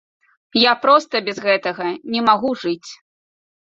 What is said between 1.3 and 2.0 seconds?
гэтага